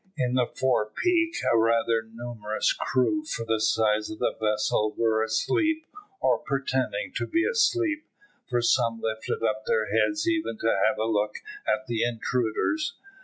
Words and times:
In 0.17 0.33
the 0.33 0.47
fore 0.47 0.87
peak 0.89 1.35
a 1.53 1.55
rather 1.55 2.01
numerous 2.01 2.73
crew 2.73 3.23
for 3.23 3.45
the 3.45 3.59
size 3.59 4.09
of 4.09 4.17
the 4.17 4.33
vessel 4.41 4.95
were 4.97 5.21
asleep, 5.23 5.85
or 6.19 6.39
pretending 6.39 7.11
to 7.17 7.27
be 7.27 7.45
asleep, 7.45 8.07
for 8.49 8.63
some 8.63 8.99
lifted 8.99 9.43
up 9.43 9.65
their 9.67 9.91
heads 9.93 10.27
even 10.27 10.57
to 10.57 10.79
have 10.87 10.97
a 10.97 11.05
look 11.05 11.35
at 11.67 11.85
the 11.85 12.01
intruders. 12.03 12.95